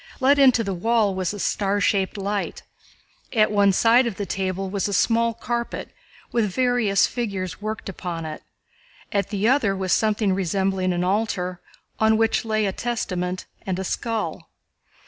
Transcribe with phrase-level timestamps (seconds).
[0.19, 2.63] Let into the wall was a star shaped light.
[3.33, 5.91] At one side of the table was a small carpet
[6.31, 8.41] with various figures worked upon it,
[9.11, 11.61] at the other was something resembling an altar
[11.99, 14.49] on which lay a Testament and a skull.